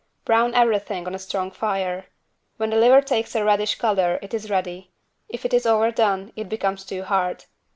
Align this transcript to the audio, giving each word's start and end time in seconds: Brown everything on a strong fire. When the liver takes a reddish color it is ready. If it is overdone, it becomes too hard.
Brown 0.25 0.55
everything 0.55 1.05
on 1.05 1.13
a 1.13 1.19
strong 1.19 1.51
fire. 1.51 2.07
When 2.57 2.71
the 2.71 2.75
liver 2.75 3.03
takes 3.03 3.35
a 3.35 3.43
reddish 3.45 3.75
color 3.75 4.17
it 4.23 4.33
is 4.33 4.49
ready. 4.49 4.89
If 5.29 5.45
it 5.45 5.53
is 5.53 5.67
overdone, 5.67 6.33
it 6.35 6.49
becomes 6.49 6.83
too 6.83 7.03
hard. 7.03 7.45